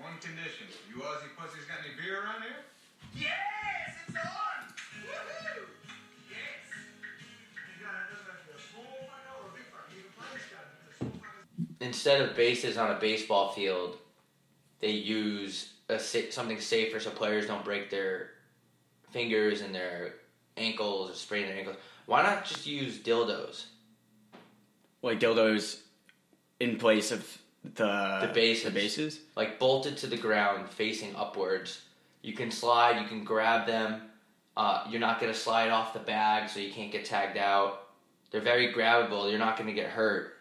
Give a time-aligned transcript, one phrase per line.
[0.00, 0.66] one condition.
[0.88, 2.64] You Aussie pussies got any beer around here?
[3.14, 4.64] Yes, it's on!
[5.04, 5.68] Woohoo!
[6.28, 6.70] Yes!
[11.80, 13.96] instead of bases on a baseball field,
[14.80, 18.30] they use a something safer so players don't break their
[19.10, 20.14] fingers and their
[20.56, 21.76] ankles or sprain their ankles.
[22.06, 23.64] Why not just use dildos?
[25.02, 25.80] Like dildos
[26.60, 28.64] in place of the The bases.
[28.64, 29.20] The bases.
[29.36, 31.82] Like bolted to the ground, facing upwards.
[32.22, 33.00] You can slide.
[33.00, 34.02] You can grab them.
[34.56, 37.88] Uh, you're not gonna slide off the bag, so you can't get tagged out.
[38.30, 39.28] They're very grabbable.
[39.30, 40.36] You're not gonna get hurt.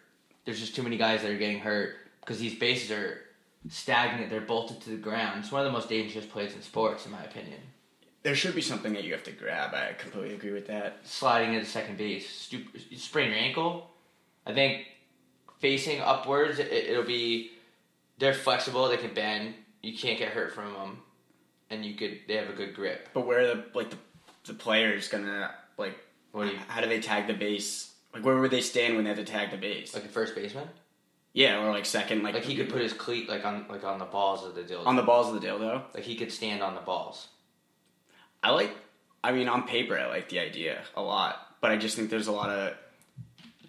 [0.45, 3.21] There's just too many guys that are getting hurt because these bases are
[3.69, 4.29] stagnant.
[4.29, 5.39] They're bolted to the ground.
[5.39, 7.59] It's one of the most dangerous plays in sports, in my opinion.
[8.23, 9.73] There should be something that you have to grab.
[9.73, 10.97] I completely agree with that.
[11.03, 12.29] sliding into second base.
[12.29, 13.89] Stu- you sprain your ankle.
[14.45, 14.85] I think
[15.59, 17.51] facing upwards, it, it'll be.
[18.17, 18.87] They're flexible.
[18.89, 19.53] They can bend.
[19.81, 21.01] You can't get hurt from them,
[21.69, 22.19] and you could.
[22.27, 23.09] They have a good grip.
[23.13, 23.97] But where are the like the
[24.45, 25.97] the player is gonna like?
[26.31, 27.93] What do you How do they tag the base?
[28.13, 29.93] Like where would they stand when they have to tag the base?
[29.93, 30.67] like a first baseman?
[31.31, 33.99] yeah, or like second, like Like he could put his cleat like on like on
[33.99, 34.85] the balls of the dildo.
[34.85, 35.83] on the balls of the dildo.
[35.93, 37.27] like he could stand on the balls.
[38.43, 38.75] I like.
[39.23, 42.27] I mean, on paper, I like the idea a lot, but I just think there's
[42.27, 42.73] a lot of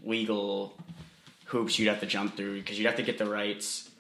[0.05, 0.78] legal
[1.51, 3.91] hoops you'd have to jump through because you'd have to get the rights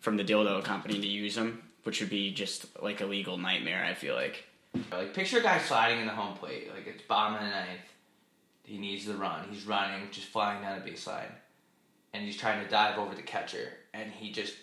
[0.00, 3.84] from the dildo company to use them, which would be just like a legal nightmare.
[3.84, 4.44] I feel like.
[4.92, 6.70] Like picture a guy sliding in the home plate.
[6.74, 7.80] Like it's bottom of the ninth.
[8.64, 9.48] He needs the run.
[9.50, 11.32] He's running, just flying down the baseline,
[12.12, 14.54] and he's trying to dive over the catcher, and he just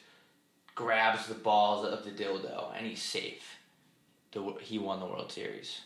[0.75, 3.58] grabs the balls of the dildo, and he's safe.
[4.31, 5.81] The, he won the World Series.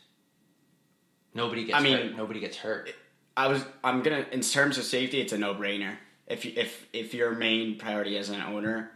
[1.34, 2.18] Nobody gets I mean- hurt.
[2.18, 2.94] Nobody gets hurt.
[3.38, 3.64] I was.
[3.84, 4.26] I'm gonna.
[4.34, 5.96] In terms of safety, it's a no brainer.
[6.32, 8.92] If if if your main priority as an owner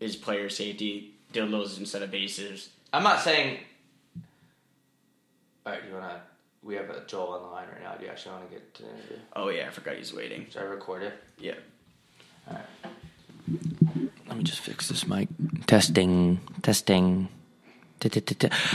[0.00, 2.70] is player safety, dildos instead of bases.
[2.92, 3.58] I'm not saying.
[5.66, 6.22] All right, do you wanna?
[6.62, 7.94] We have a Joel on the line right now.
[7.94, 9.16] Do you actually want to get to the interview?
[9.36, 10.46] Oh yeah, I forgot he's waiting.
[10.50, 11.14] Should I record it?
[11.38, 11.54] Yeah.
[12.48, 12.92] All right.
[14.26, 15.28] Let me just fix this mic.
[15.66, 17.28] Testing, testing.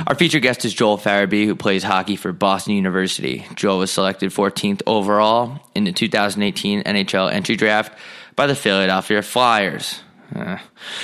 [0.08, 3.46] Our featured guest is Joel Farabee, who plays hockey for Boston University.
[3.56, 7.98] Joel was selected 14th overall in the 2018 NHL entry draft
[8.36, 10.02] by the Philadelphia Flyers.
[10.36, 10.58] Uh,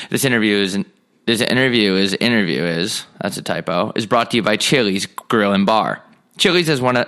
[0.09, 0.77] this interview is
[1.25, 5.53] this interview is interview is that's a typo is brought to you by Chili's Grill
[5.53, 6.03] and Bar.
[6.37, 7.07] Chili's has one of.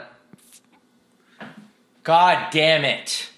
[2.03, 3.29] God damn it!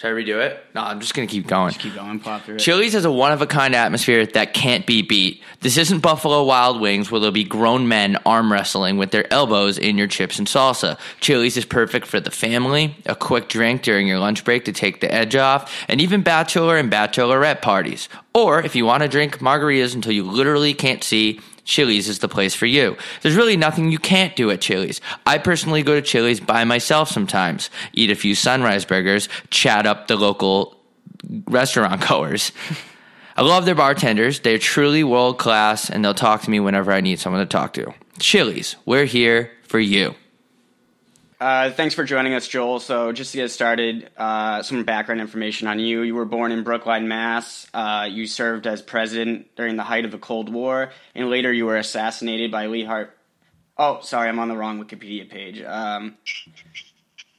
[0.00, 0.64] Should I redo it?
[0.74, 1.72] No, I'm just gonna keep going.
[1.72, 2.60] Just keep going, pop through it.
[2.60, 5.42] Chili's has a one of a kind atmosphere that can't be beat.
[5.60, 9.76] This isn't Buffalo Wild Wings where there'll be grown men arm wrestling with their elbows
[9.76, 10.98] in your chips and salsa.
[11.20, 15.02] Chili's is perfect for the family, a quick drink during your lunch break to take
[15.02, 18.08] the edge off, and even bachelor and bachelorette parties.
[18.32, 22.28] Or if you want to drink margaritas until you literally can't see, Chili's is the
[22.28, 22.96] place for you.
[23.22, 25.00] There's really nothing you can't do at Chili's.
[25.26, 30.08] I personally go to Chili's by myself sometimes, eat a few sunrise burgers, chat up
[30.08, 30.76] the local
[31.46, 32.52] restaurant goers.
[33.36, 34.40] I love their bartenders.
[34.40, 37.72] They're truly world class and they'll talk to me whenever I need someone to talk
[37.74, 37.94] to.
[38.18, 40.14] Chili's, we're here for you.
[41.40, 42.80] Uh, thanks for joining us, Joel.
[42.80, 46.02] So, just to get started, uh, some background information on you.
[46.02, 47.66] You were born in Brookline, Mass.
[47.72, 51.64] Uh, you served as president during the height of the Cold War, and later you
[51.64, 53.16] were assassinated by Lee Hart.
[53.78, 55.62] Oh, sorry, I'm on the wrong Wikipedia page.
[55.62, 56.18] Um,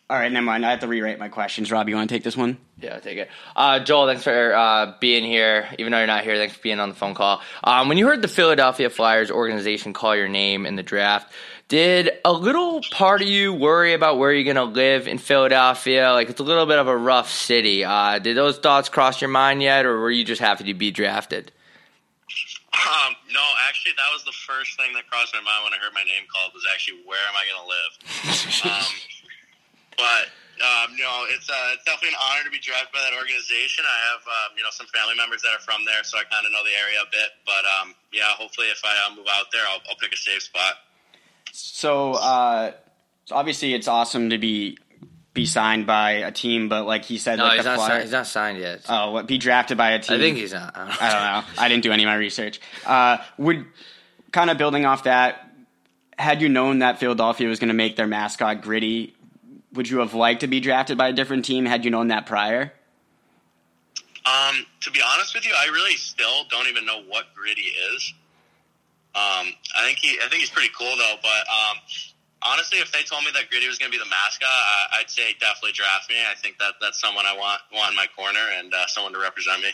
[0.10, 0.66] all right, never mind.
[0.66, 1.72] I have to rewrite my questions.
[1.72, 2.58] Rob, you want to take this one?
[2.80, 3.30] Yeah, I'll take it.
[3.56, 5.70] Uh, Joel, thanks for uh, being here.
[5.78, 7.42] Even though you're not here, thanks for being on the phone call.
[7.64, 11.32] Um, when you heard the Philadelphia Flyers organization call your name in the draft,
[11.72, 16.12] did a little part of you worry about where you're going to live in Philadelphia?
[16.12, 17.88] Like, it's a little bit of a rough city.
[17.88, 20.92] Uh, did those thoughts cross your mind yet, or were you just happy to be
[20.92, 21.56] drafted?
[22.76, 23.40] Um, no,
[23.72, 26.28] actually, that was the first thing that crossed my mind when I heard my name
[26.28, 27.92] called was actually where am I going to live?
[28.68, 28.92] um,
[29.96, 30.28] but
[30.60, 33.88] um, you know, it's uh, it's definitely an honor to be drafted by that organization.
[33.88, 36.44] I have um, you know some family members that are from there, so I kind
[36.44, 37.32] of know the area a bit.
[37.48, 40.44] But um, yeah, hopefully, if I uh, move out there, I'll, I'll pick a safe
[40.44, 40.91] spot.
[41.52, 42.72] So, uh,
[43.26, 44.78] so obviously, it's awesome to be
[45.34, 47.90] be signed by a team, but like he said, No, like he's the not, Flyers.
[47.90, 48.82] signed, he's not signed yet.
[48.90, 50.18] Oh, what, be drafted by a team.
[50.18, 50.76] I think he's not.
[50.76, 50.96] I don't know.
[51.00, 51.22] I don't
[51.56, 51.62] know.
[51.64, 52.60] I didn't do any of my research.
[52.86, 53.66] Uh, would
[54.32, 55.48] kind of building off that.
[56.18, 59.16] Had you known that Philadelphia was going to make their mascot gritty,
[59.74, 61.66] would you have liked to be drafted by a different team?
[61.66, 62.74] Had you known that prior?
[64.24, 67.62] Um, to be honest with you, I really still don't even know what Gritty
[67.96, 68.14] is.
[69.14, 71.16] Um, I think he, I think he's pretty cool though.
[71.22, 71.78] But um,
[72.44, 75.10] honestly, if they told me that Gritty was going to be the mascot, I, I'd
[75.10, 76.16] say definitely draft me.
[76.30, 79.20] I think that that's someone I want want in my corner and uh, someone to
[79.20, 79.70] represent me.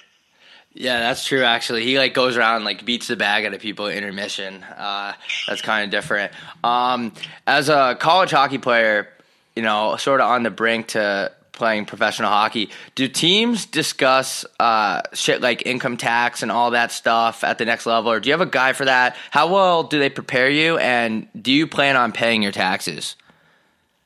[0.73, 1.43] Yeah, that's true.
[1.43, 4.63] Actually, he like goes around and, like beats the bag out of people intermission.
[4.63, 5.13] Uh,
[5.47, 6.31] that's kind of different.
[6.63, 7.13] Um,
[7.47, 9.09] as a college hockey player,
[9.55, 15.01] you know, sort of on the brink to playing professional hockey, do teams discuss uh,
[15.13, 18.33] shit like income tax and all that stuff at the next level, or do you
[18.33, 19.17] have a guy for that?
[19.31, 23.15] How well do they prepare you, and do you plan on paying your taxes?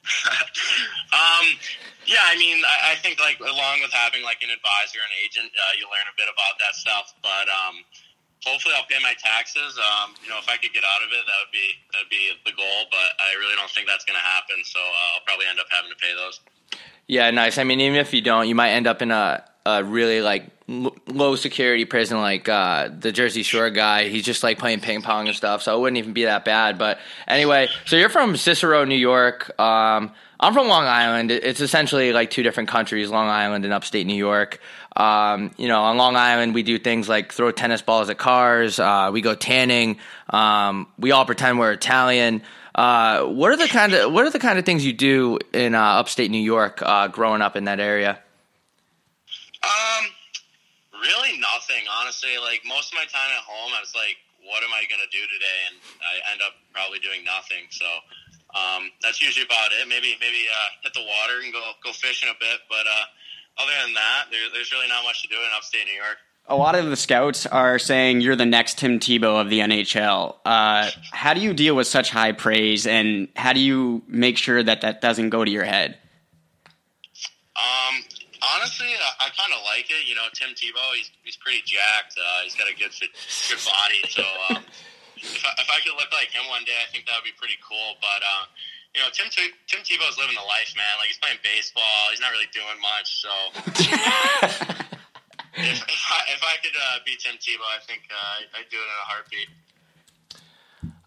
[1.14, 1.46] um,
[2.12, 5.48] yeah, I mean, I, I think like along with having like an advisor and agent,
[5.54, 7.16] uh, you learn a bit about that stuff.
[7.24, 7.88] But um,
[8.44, 9.80] hopefully, I'll pay my taxes.
[9.80, 12.36] Um, you know, if I could get out of it, that would be that'd be
[12.44, 12.80] the goal.
[12.92, 14.60] But I really don't think that's going to happen.
[14.68, 16.44] So uh, I'll probably end up having to pay those.
[17.08, 17.58] Yeah, nice.
[17.58, 20.46] I mean, even if you don't, you might end up in a, a really like
[20.70, 24.08] l- low security prison, like uh, the Jersey Shore guy.
[24.08, 26.78] He's just like playing ping pong and stuff, so it wouldn't even be that bad.
[26.78, 29.60] But anyway, so you're from Cicero, New York.
[29.60, 31.30] Um, I'm from Long Island.
[31.32, 34.60] It's essentially like two different countries, Long Island and upstate New York.
[34.96, 38.80] Um, you know, on Long Island, we do things like throw tennis balls at cars.
[38.80, 39.98] Uh, we go tanning.
[40.30, 42.42] Um, we all pretend we're Italian.
[42.74, 45.76] Uh, what are the kind of what are the kind of things you do in
[45.76, 48.20] uh, upstate New York, uh, growing up in that area?
[49.62, 50.04] Um,
[51.02, 52.38] really nothing, honestly.
[52.40, 54.16] Like most of my time at home, I was like,
[54.48, 57.68] "What am I gonna do today?" And I end up probably doing nothing.
[57.70, 57.86] So
[58.56, 59.88] um, that's usually about it.
[59.88, 63.06] Maybe maybe uh, hit the water and go go fishing a bit, but uh,
[63.60, 66.24] other than that, there, there's really not much to do in upstate New York.
[66.52, 70.36] A lot of the scouts are saying you're the next Tim Tebow of the NHL.
[70.44, 74.62] Uh, how do you deal with such high praise, and how do you make sure
[74.62, 75.98] that that doesn't go to your head?
[77.56, 78.04] Um,
[78.44, 80.04] honestly, I, I kind of like it.
[80.04, 82.20] You know, Tim Tebow, he's he's pretty jacked.
[82.20, 83.16] Uh, he's got a good fit,
[83.48, 84.04] good body.
[84.12, 84.60] So um,
[85.16, 87.38] if, I, if I could look like him one day, I think that would be
[87.40, 87.96] pretty cool.
[88.04, 88.44] But uh,
[88.92, 91.00] you know, Tim T- Tim Tebow's living the life, man.
[91.00, 92.12] Like he's playing baseball.
[92.12, 93.08] He's not really doing much.
[93.24, 93.32] So
[95.56, 98.78] if, if, I, if I could uh, be Tim Tebow, I think uh, I'd do
[98.78, 99.50] it in a heartbeat.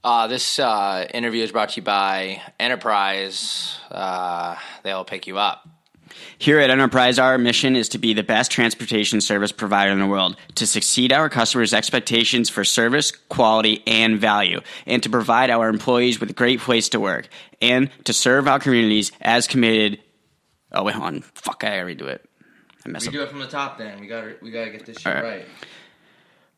[0.03, 3.79] Uh, this uh, interview is brought to you by Enterprise.
[3.91, 5.67] Uh, they'll pick you up.
[6.39, 10.07] Here at Enterprise, our mission is to be the best transportation service provider in the
[10.07, 15.69] world, to succeed our customers' expectations for service, quality, and value, and to provide our
[15.69, 17.29] employees with a great place to work,
[17.63, 20.01] and to serve our communities as committed.
[20.71, 21.21] Oh wait, hold on.
[21.23, 22.29] Fuck, I already do it.
[22.85, 23.13] I messed We up.
[23.15, 23.79] do it from the top.
[23.79, 25.47] Then we got we got to get this shit All right.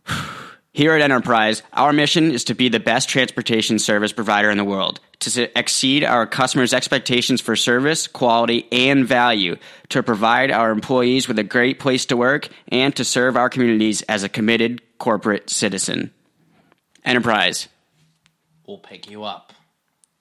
[0.08, 0.26] right.
[0.72, 4.64] Here at Enterprise, our mission is to be the best transportation service provider in the
[4.64, 9.56] world, to exceed our customers' expectations for service, quality, and value,
[9.88, 14.02] to provide our employees with a great place to work, and to serve our communities
[14.02, 16.12] as a committed corporate citizen.
[17.06, 17.68] Enterprise.
[18.66, 19.54] We'll pick you up.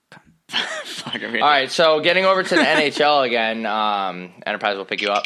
[0.48, 5.10] Fuck, All right, so getting over to the NHL again, um, Enterprise will pick you
[5.10, 5.26] up.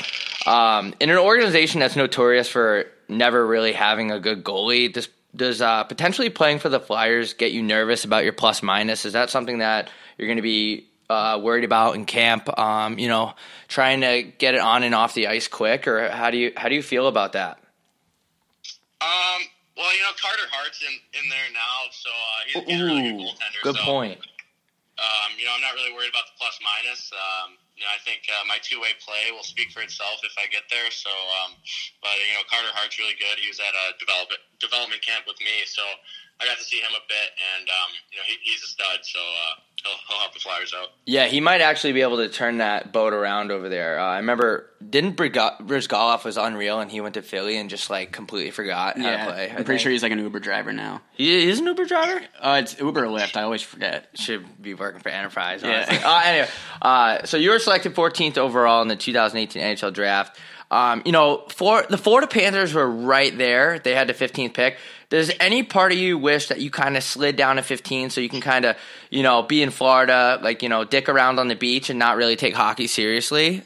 [0.50, 5.62] Um, in an organization that's notorious for never really having a good goalie, does does
[5.62, 9.06] uh, potentially playing for the Flyers get you nervous about your plus minus?
[9.06, 12.50] Is that something that you're going to be uh, worried about in camp?
[12.57, 13.36] Um, you know,
[13.68, 16.68] trying to get it on and off the ice quick, or how do you how
[16.68, 17.60] do you feel about that?
[19.01, 19.44] Um,
[19.78, 23.01] well, you know, Carter Hart's in, in there now, so uh, he's, he's a really
[23.04, 23.62] good goaltender.
[23.62, 24.19] good so, point.
[24.98, 27.12] Um, you know, I'm not really worried about the plus minus.
[27.13, 30.36] Um, you know, I think uh, my two way play will speak for itself if
[30.36, 30.92] I get there.
[30.92, 31.08] So,
[31.40, 31.56] um,
[32.04, 33.40] but you know, Carter Hart's really good.
[33.40, 35.81] He was at a development development camp with me, so
[36.44, 39.00] I got to see him a bit, and um, you know, he, he's a stud.
[39.08, 40.89] So uh, he'll, he'll help the Flyers out.
[41.05, 44.00] Yeah, he might actually be able to turn that boat around over there.
[44.00, 47.89] Uh, I remember, didn't Briga- Bryzgalov was unreal, and he went to Philly and just
[47.89, 49.41] like completely forgot how yeah, to play.
[49.41, 49.79] I I'm pretty think.
[49.81, 51.01] sure he's like an Uber driver now.
[51.13, 52.21] he is an Uber driver.
[52.39, 53.38] Uh, it's Uber or Lyft.
[53.38, 54.09] I always forget.
[54.15, 55.62] Should be working for Enterprise.
[55.63, 56.01] Yeah.
[56.03, 56.50] Uh, anyway,
[56.81, 60.39] uh, so you were selected 14th overall in the 2018 NHL draft.
[60.71, 63.79] Um, you know, for the Florida Panthers were right there.
[63.79, 64.77] They had the 15th pick.
[65.10, 68.22] Does any part of you wish that you kind of slid down to 15 so
[68.22, 68.78] you can kind of,
[69.10, 72.16] you know, be in Florida, like, you know, dick around on the beach and not
[72.16, 73.63] really take hockey seriously?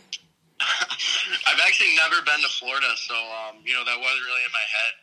[1.47, 4.67] I've actually never been to Florida, so um, you know that wasn't really in my
[4.67, 4.93] head.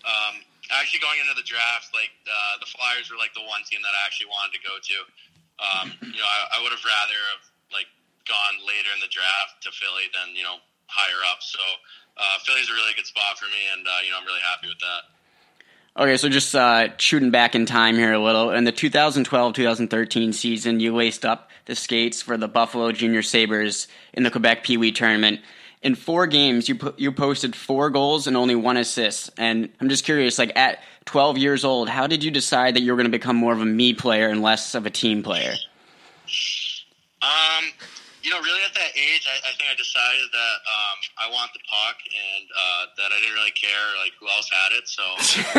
[0.00, 0.34] Um,
[0.72, 3.92] actually, going into the draft, like uh, the Flyers were like the one team that
[3.92, 4.96] I actually wanted to go to.
[5.60, 7.90] Um, you know, I, I would have rather have like
[8.24, 11.44] gone later in the draft to Philly than you know higher up.
[11.44, 11.60] So
[12.16, 14.72] uh, Philly's a really good spot for me, and uh, you know I'm really happy
[14.72, 15.14] with that.
[15.96, 18.50] Okay, so just uh, shooting back in time here a little.
[18.50, 24.22] In the 2012-2013 season, you laced up the skates for the Buffalo Junior Sabres in
[24.22, 25.40] the Quebec Pee Wee tournament.
[25.82, 29.30] In four games, you po- you posted four goals and only one assist.
[29.36, 32.92] And I'm just curious, like at 12 years old, how did you decide that you
[32.92, 35.54] were going to become more of a me player and less of a team player?
[37.22, 37.64] Um,
[38.22, 41.52] you know, really at that age, I, I think I decided that um, I want
[41.56, 44.84] the puck and uh, that I didn't really care like who else had it.
[44.84, 45.04] So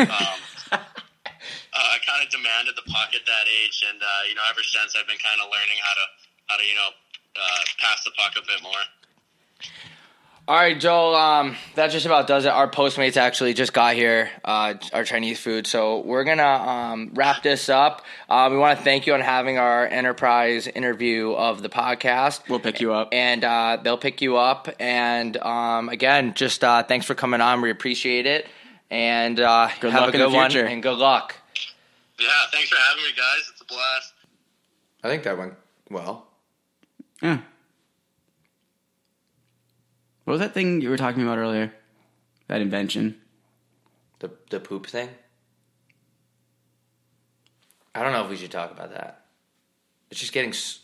[0.06, 0.38] um,
[0.78, 4.62] uh, I kind of demanded the puck at that age, and uh, you know, ever
[4.62, 6.06] since I've been kind of learning how to
[6.46, 6.90] how to you know
[7.34, 8.82] uh, pass the puck a bit more.
[10.48, 11.14] All right, Joel.
[11.14, 12.48] Um, that just about does it.
[12.48, 15.68] Our Postmates actually just got here, uh, our Chinese food.
[15.68, 18.04] So we're gonna um, wrap this up.
[18.28, 22.48] Uh, we want to thank you on having our enterprise interview of the podcast.
[22.48, 23.10] We'll pick you up.
[23.12, 24.68] and uh, they'll pick you up.
[24.80, 27.62] And um, again, just uh, thanks for coming on.
[27.62, 28.46] We appreciate it.
[28.90, 30.50] And uh, Good have luck a in the good one.
[30.50, 30.66] future.
[30.66, 31.36] And good luck.
[32.18, 33.48] Yeah, thanks for having me, guys.
[33.52, 34.12] It's a blast.
[35.04, 35.54] I think that went
[35.88, 36.26] well.
[37.22, 37.38] Yeah.
[40.24, 41.72] What was that thing you were talking about earlier?
[42.48, 43.16] That invention.
[44.20, 45.08] The the poop thing.
[47.94, 49.24] I don't know if we should talk about that.
[50.10, 50.50] It's just getting.
[50.50, 50.80] s-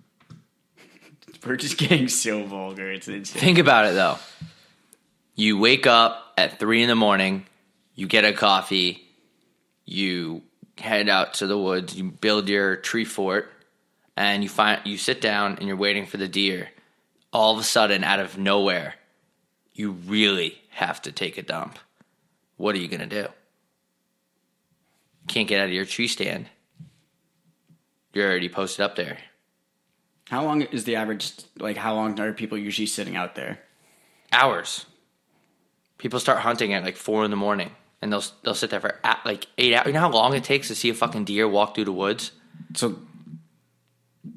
[1.46, 2.90] We're just getting so vulgar.
[2.90, 3.40] It's insane.
[3.40, 4.18] Think about it though.
[5.34, 7.46] You wake up at three in the morning,
[7.94, 9.08] you get a coffee,
[9.84, 10.42] you
[10.76, 13.50] head out to the woods, you build your tree fort,
[14.16, 16.68] and you find you sit down and you're waiting for the deer.
[17.32, 18.94] All of a sudden, out of nowhere,
[19.72, 21.78] you really have to take a dump.
[22.56, 23.26] What are you gonna do?
[25.28, 26.46] Can't get out of your tree stand.
[28.14, 29.18] You're already posted up there.
[30.28, 31.32] How long is the average?
[31.58, 33.60] Like, how long are people usually sitting out there?
[34.32, 34.86] hours.
[35.96, 37.70] People start hunting at like four in the morning,
[38.00, 39.86] and they'll they'll sit there for a- like eight hours.
[39.86, 42.32] You know how long it takes to see a fucking deer walk through the woods?
[42.74, 42.98] So,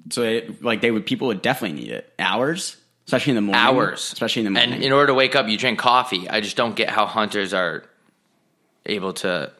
[0.09, 2.77] so it, like they would people would definitely need it hours,
[3.11, 3.61] especially in the morning.
[3.61, 4.75] Hours, especially in the morning.
[4.75, 6.29] And in order to wake up, you drink coffee.
[6.29, 7.83] I just don't get how hunters are
[8.85, 9.51] able to.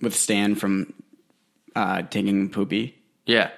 [0.00, 0.94] withstand from
[1.76, 2.96] uh, taking poopy.
[3.26, 3.50] Yeah,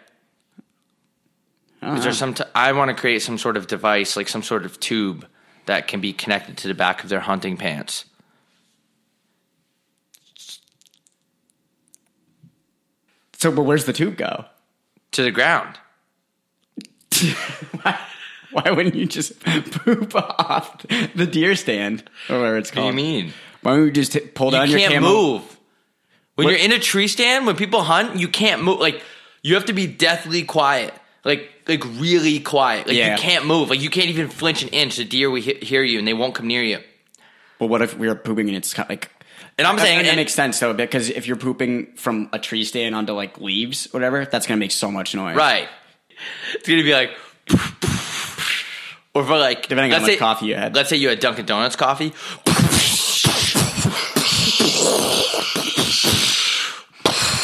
[1.81, 2.35] I is there some?
[2.35, 5.25] T- I want to create some sort of device, like some sort of tube
[5.67, 8.07] that can be connected to the back of their hunting pants.
[13.39, 14.47] So, but where's the tube go?
[15.13, 15.79] To the ground.
[18.65, 20.83] why, wouldn't you just poop off
[21.15, 22.87] the deer stand or whatever it's called?
[22.87, 23.33] What do you mean?
[23.63, 24.79] Why don't you just t- pull down your?
[24.79, 25.43] you your can't move.
[26.35, 28.81] When What- you're in a tree stand, when people hunt, you can't move.
[28.81, 29.03] Like
[29.43, 32.87] you have to be deathly quiet, like like really quiet.
[32.89, 33.17] Like Yeah.
[33.17, 33.71] you can't move.
[33.71, 34.97] Like you can't even flinch an inch.
[34.97, 36.79] The deer will he- hear you, and they won't come near you.
[37.59, 39.11] But what if we are pooping and it's kind of like?
[39.59, 42.65] And I'm saying, that, and- makes sense though, because if you're pooping from a tree
[42.65, 45.37] stand onto like leaves, whatever, that's gonna make so much noise.
[45.37, 45.69] right?
[46.55, 47.11] It's gonna be like,
[49.15, 50.75] or for like Depending on much say- coffee you had.
[50.75, 52.13] Let's say you had Dunkin' Donuts coffee.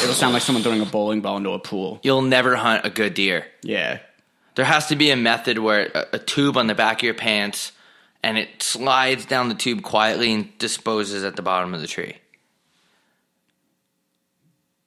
[0.03, 1.99] It'll sound like someone throwing a bowling ball into a pool.
[2.03, 3.47] You'll never hunt a good deer.
[3.63, 3.99] Yeah.
[4.55, 7.15] There has to be a method where a, a tube on the back of your
[7.15, 7.73] pants,
[8.23, 12.17] and it slides down the tube quietly and disposes at the bottom of the tree.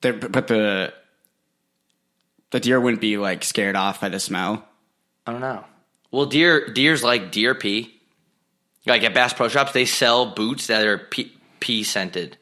[0.01, 0.93] There, but the
[2.51, 4.65] the deer wouldn't be like scared off by the smell.
[5.27, 5.65] I don't know.
[6.11, 7.95] Well, deer deers like deer pee.
[8.85, 12.37] Like at Bass Pro Shops, they sell boots that are pee, pee scented,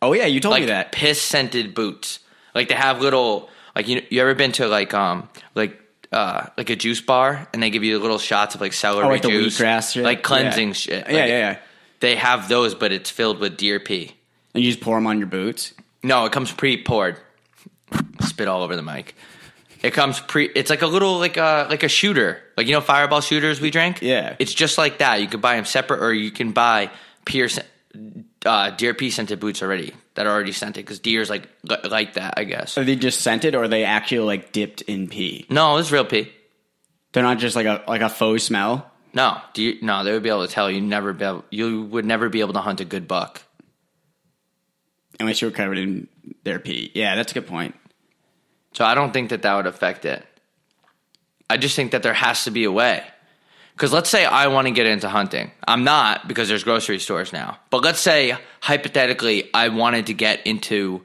[0.00, 0.92] Oh yeah, you told like me that.
[0.92, 2.20] piss scented boots.
[2.54, 5.80] Like they have little like you you ever been to like um like
[6.12, 9.08] uh like a juice bar and they give you little shots of like celery Oh,
[9.08, 9.58] like juice,
[9.96, 10.72] like cleansing Yeah.
[10.74, 11.06] shit.
[11.08, 11.58] Yeah, yeah, yeah.
[12.00, 14.14] They have those, but it's filled with deer pee.
[14.54, 15.74] And you just pour them on your boots.
[16.04, 17.16] No, it comes pre-poured.
[18.20, 19.16] Spit all over the mic.
[19.82, 20.46] It comes pre.
[20.46, 23.70] It's like a little like a like a shooter, like you know Fireball shooters we
[23.70, 24.02] drank.
[24.02, 24.36] Yeah.
[24.38, 25.20] it's just like that.
[25.20, 26.90] You could buy them separate, or you can buy
[27.24, 27.68] peer scent-
[28.44, 31.48] uh, deer pee scented boots already that are already scented because deer's like
[31.84, 32.34] like that.
[32.36, 32.76] I guess.
[32.76, 35.46] Are they just scented, or are they actually like dipped in pee?
[35.48, 36.32] No, it's real pee.
[37.12, 38.90] They're not just like a like a faux smell.
[39.14, 42.04] No, deer, no, they would be able to tell you never be able, you would
[42.04, 43.42] never be able to hunt a good buck.
[45.18, 46.08] Unless you were covered in
[46.44, 46.90] their pee.
[46.94, 47.74] Yeah, that's a good point.
[48.72, 50.24] So I don't think that that would affect it.
[51.50, 53.04] I just think that there has to be a way.
[53.74, 55.52] Because let's say I want to get into hunting.
[55.66, 57.58] I'm not because there's grocery stores now.
[57.70, 61.02] But let's say hypothetically I wanted to get into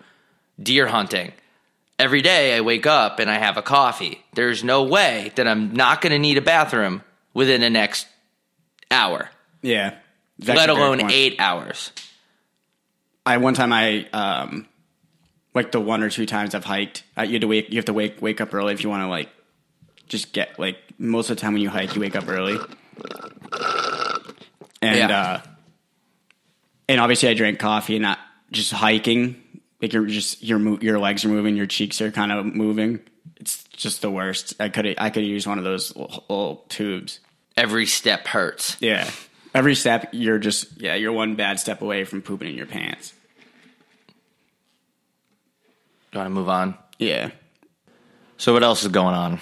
[0.62, 1.34] deer hunting.
[2.00, 4.24] Every day I wake up and I have a coffee.
[4.34, 7.03] There's no way that I'm not going to need a bathroom
[7.34, 8.08] within the next
[8.89, 9.29] hour,
[9.62, 9.96] Yeah.
[10.39, 11.91] Let alone eight hours.
[13.25, 14.67] I one time I um
[15.54, 17.86] like the one or two times I've hiked, uh, you had to wake you have
[17.86, 19.30] to wake wake up early if you want to like
[20.08, 22.58] just get like most of the time when you hike you wake up early.
[24.82, 25.20] And Yeah.
[25.20, 25.42] uh
[26.90, 28.20] and obviously I drank coffee and not
[28.52, 29.42] just hiking
[29.82, 33.00] like you're just your your legs are moving, your cheeks are kind of moving
[33.38, 34.56] It's just the worst.
[34.60, 37.20] I could I could use one of those little, little tubes.
[37.56, 38.78] Every step hurts.
[38.80, 39.10] Yeah.
[39.54, 43.14] Every step, you're just yeah, you're one bad step away from pooping in your pants.
[46.13, 46.77] You want to move on?
[47.00, 47.32] Yeah.
[48.38, 49.39] So what else is going on?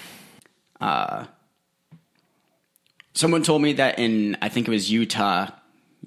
[0.80, 1.26] Uh,
[3.14, 5.50] Someone told me that in I think it was Utah,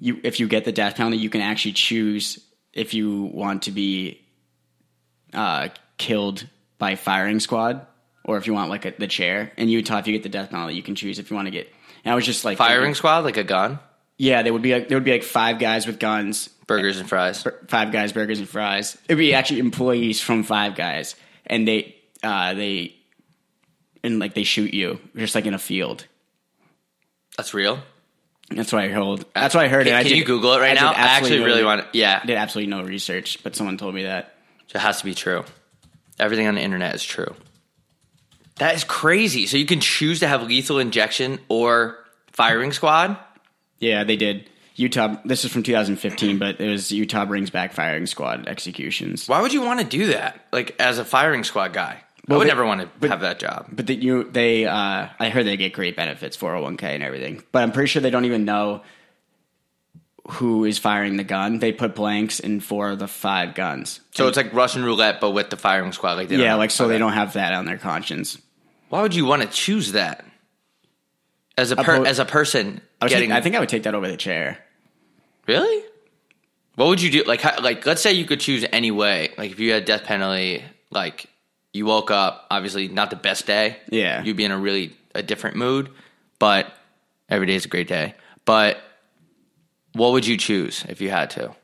[0.00, 2.40] you if you get the death penalty, you can actually choose
[2.72, 4.20] if you want to be
[5.32, 5.68] uh,
[5.98, 7.86] killed by firing squad
[8.24, 9.52] or if you want like a, the chair.
[9.56, 11.52] In Utah, if you get the death penalty, you can choose if you want to
[11.52, 11.72] get.
[12.04, 13.78] And I was just like Firing thinking- squad, like a gun,
[14.18, 17.08] Yeah, there would be like there would be like five guys with guns, burgers and
[17.08, 17.46] fries.
[17.68, 18.96] Five Guys burgers and fries.
[19.08, 21.14] It'd be actually employees from Five Guys,
[21.46, 22.94] and they uh, they
[24.02, 26.06] and like they shoot you just like in a field.
[27.36, 27.78] That's real.
[28.48, 29.24] That's what I heard.
[29.34, 29.86] That's what I heard.
[29.86, 30.92] Can, I can did- you Google it right did now?
[30.92, 31.92] I actually really no- want.
[31.92, 31.98] to.
[31.98, 34.34] Yeah, I did absolutely no research, but someone told me that.
[34.68, 35.44] So it has to be true.
[36.18, 37.34] Everything on the internet is true.
[38.56, 39.46] That is crazy.
[39.46, 41.98] So you can choose to have lethal injection or
[42.32, 43.18] firing squad.
[43.80, 44.48] Yeah, they did.
[44.76, 45.16] Utah.
[45.24, 49.26] This is from 2015, but it was Utah brings back firing squad executions.
[49.28, 50.44] Why would you want to do that?
[50.52, 53.20] Like as a firing squad guy, Well, I would they- never want to but- have
[53.22, 53.68] that job.
[53.72, 57.42] But that you, they, uh, I heard they get great benefits, 401k and everything.
[57.52, 58.82] But I'm pretty sure they don't even know
[60.32, 61.58] who is firing the gun.
[61.60, 64.00] They put blanks in four of the five guns.
[64.12, 66.14] So it's like Russian roulette, but with the firing squad.
[66.14, 68.36] Like they yeah, like so they don't have that on their conscience.
[68.88, 70.24] Why would you want to choose that
[71.56, 73.30] as a per, as a person I, getting?
[73.30, 74.58] take, I think I would take that over the chair.
[75.46, 75.84] Really?
[76.76, 77.22] What would you do?
[77.24, 79.30] Like, how, like, let's say you could choose any way.
[79.38, 81.26] Like, if you had death penalty, like
[81.72, 83.78] you woke up, obviously not the best day.
[83.90, 84.22] Yeah.
[84.22, 85.90] you'd be in a really a different mood.
[86.38, 86.72] But
[87.28, 88.14] every day is a great day.
[88.44, 88.78] But
[89.92, 91.54] what would you choose if you had to?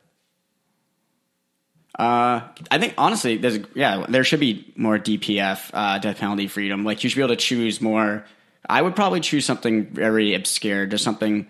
[1.98, 6.84] Uh, I think honestly, there's yeah, there should be more DPF, uh, death penalty freedom.
[6.84, 8.24] Like you should be able to choose more.
[8.68, 11.46] I would probably choose something very obscure, just something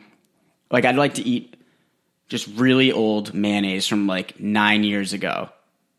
[0.70, 1.56] like I'd like to eat
[2.28, 5.50] just really old mayonnaise from like nine years ago.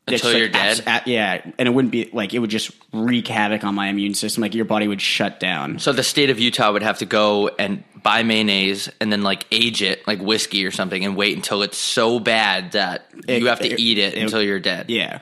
[0.05, 0.83] Until you're dead?
[0.85, 4.13] abs- yeah, and it wouldn't be like it would just wreak havoc on my immune
[4.15, 4.41] system.
[4.41, 5.79] Like your body would shut down.
[5.79, 9.45] So the state of Utah would have to go and buy mayonnaise and then like
[9.49, 13.47] age it like whiskey or something and wait until it's so bad that It- you
[13.47, 14.89] have to it- eat it, it- until you're dead.
[14.89, 15.19] Yeah,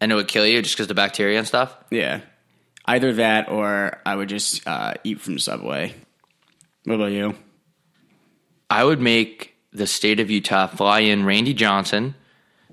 [0.00, 1.74] And it would kill you just because the bacteria and stuff.
[1.90, 2.20] yeah.
[2.84, 5.94] Either that or I would just uh, eat from Subway.
[6.84, 7.36] What about you?
[8.68, 12.14] I would make the state of Utah fly in Randy Johnson.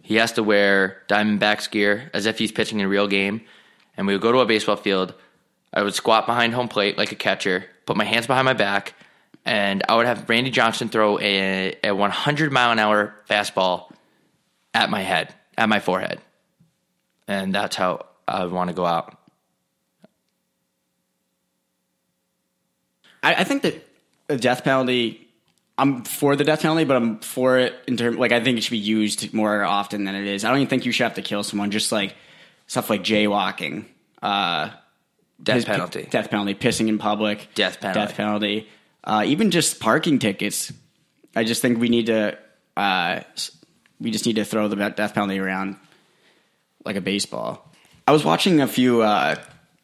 [0.01, 3.41] He has to wear Diamondbacks gear as if he's pitching a real game.
[3.95, 5.13] And we would go to a baseball field.
[5.73, 8.95] I would squat behind home plate like a catcher, put my hands behind my back,
[9.45, 13.91] and I would have Randy Johnson throw a, a 100 mile an hour fastball
[14.73, 16.19] at my head, at my forehead.
[17.27, 19.18] And that's how I would want to go out.
[23.23, 23.85] I, I think that
[24.27, 25.25] the death penalty.
[25.77, 28.61] I'm for the death penalty, but I'm for it in terms like I think it
[28.61, 30.43] should be used more often than it is.
[30.43, 31.71] I don't even think you should have to kill someone.
[31.71, 32.15] Just like
[32.67, 33.85] stuff like jaywalking,
[34.21, 34.71] uh,
[35.41, 36.05] Death penalty.
[36.11, 37.99] death penalty, pissing in public, Death penalty.
[37.99, 38.67] death penalty,
[39.05, 40.73] uh, even just parking tickets.
[41.33, 42.37] I just think we need to.
[42.75, 43.21] Uh,
[44.01, 45.77] we just need to throw the death penalty around
[46.83, 47.71] like a baseball.
[48.05, 49.35] I was watching a few uh,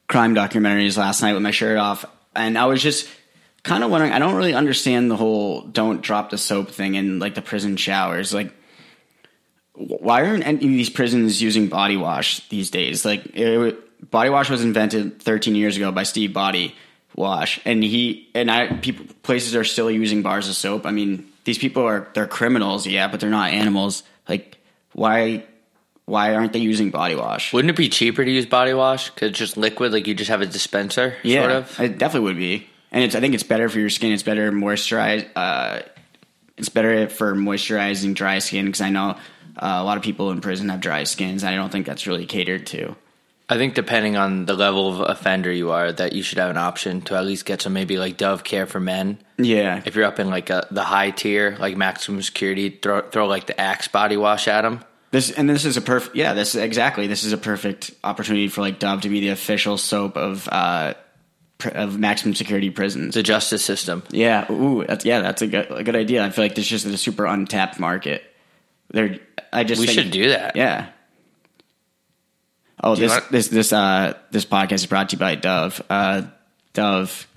[0.10, 2.04] crime documentaries last night with my shirt off,
[2.36, 3.08] and I was just
[3.65, 4.13] kind of wondering.
[4.13, 7.75] I don't really understand the whole "don't drop the soap" thing in like the prison
[7.75, 8.34] showers.
[8.34, 8.54] Like,
[9.73, 13.04] why aren't any of these prisons using body wash these days?
[13.04, 16.75] Like, it, body wash was invented 13 years ago by Steve Body
[17.15, 20.86] Wash, and he and I people places are still using bars of soap.
[20.86, 24.04] I mean, these people are they're criminals, yeah, but they're not animals.
[24.30, 24.58] Like,
[24.93, 25.45] why?
[26.08, 27.51] Why aren't they using body wash?
[27.51, 29.10] Wouldn't it be cheaper to use body wash?
[29.10, 31.80] Because it's just liquid, like you just have a dispenser, Yeah, sort of?
[31.80, 33.13] it definitely would be, and it's.
[33.13, 34.12] I think it's better for your skin.
[34.12, 35.29] It's better moisturize.
[35.36, 35.81] Uh,
[36.58, 39.17] it's better for moisturizing dry skin because I know uh,
[39.58, 41.43] a lot of people in prison have dry skins.
[41.43, 42.95] And I don't think that's really catered to.
[43.47, 46.58] I think depending on the level of offender you are, that you should have an
[46.58, 49.19] option to at least get some maybe like Dove Care for men.
[49.38, 53.27] Yeah, If you're up in like a, the high tier, like maximum security, throw throw
[53.27, 54.84] like the Axe body wash at them.
[55.12, 56.15] this and this is a perfect.
[56.15, 57.05] Yeah, this is exactly.
[57.08, 60.93] This is a perfect opportunity for like Dove to be the official soap of uh,
[61.73, 63.13] of maximum security prisons.
[63.15, 64.04] The justice system.
[64.12, 66.23] Yeah, ooh, that's yeah, that's a good, a good idea.
[66.25, 68.23] I feel like there's just a super untapped market.
[68.91, 69.17] There,
[69.51, 70.56] I just We think- should do that.
[70.56, 70.88] Yeah.
[72.84, 75.82] Oh, this want- this this uh this podcast is brought to you by Dove.
[75.89, 76.23] Uh,
[76.73, 77.28] Dove,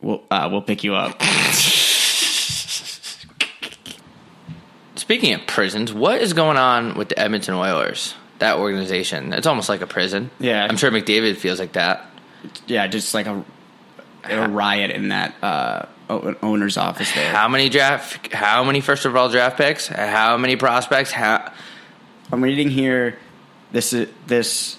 [0.00, 1.20] we'll uh, we'll pick you up.
[4.96, 8.14] Speaking of prisons, what is going on with the Edmonton Oilers?
[8.38, 9.34] that organization.
[9.34, 10.30] It's almost like a prison.
[10.40, 10.66] Yeah.
[10.66, 12.06] I'm sure McDavid feels like that.
[12.66, 13.44] Yeah, just like a
[14.24, 15.86] a riot in that uh,
[16.42, 17.32] owner's office there.
[17.32, 18.32] How many draft?
[18.32, 19.86] How many first overall draft picks?
[19.86, 21.10] How many prospects?
[21.10, 21.52] How?
[22.32, 23.18] I'm reading here.
[23.72, 24.78] This is this.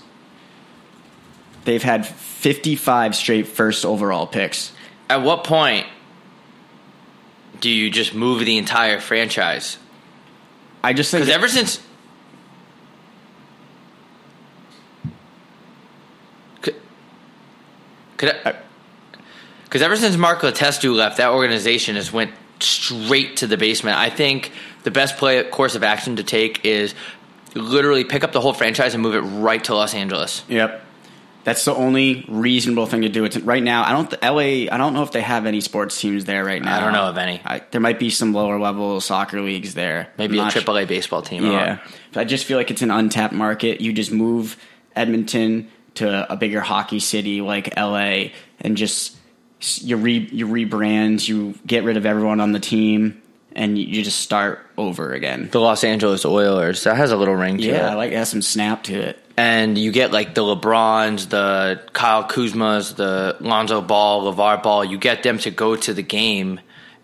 [1.64, 4.72] They've had 55 straight first overall picks.
[5.10, 5.86] At what point
[7.60, 9.78] do you just move the entire franchise?
[10.84, 11.80] I just think Because ever since.
[16.62, 16.76] Could,
[18.11, 23.58] could I, because ever since Mark Letestu left, that organization has went straight to the
[23.58, 23.98] basement.
[23.98, 24.52] I think
[24.84, 26.94] the best play course of action to take is
[27.56, 30.44] literally pick up the whole franchise and move it right to Los Angeles.
[30.48, 30.86] Yep.
[31.44, 33.24] That's the only reasonable thing to do.
[33.24, 33.84] It's right now.
[33.84, 34.12] I don't.
[34.22, 34.72] LA.
[34.72, 36.78] I don't know if they have any sports teams there right now.
[36.78, 37.42] I don't know of any.
[37.44, 40.12] I, there might be some lower level soccer leagues there.
[40.18, 41.46] Maybe I'm a baseball team.
[41.46, 41.80] Yeah,
[42.14, 43.82] But I just feel like it's an untapped market.
[43.82, 44.56] You just move
[44.96, 49.16] Edmonton to a bigger hockey city like LA, and just
[49.60, 53.22] you re you rebrand, you get rid of everyone on the team,
[53.54, 55.50] and you just start over again.
[55.52, 56.84] The Los Angeles Oilers.
[56.84, 57.74] That has a little ring to it.
[57.74, 59.20] Yeah, I like it has some snap to it.
[59.38, 64.86] and you get like the LeBrons, the Kyle Kuzmas, the Lonzo Ball, LeVar Ball.
[64.86, 66.60] You get them to go to the game,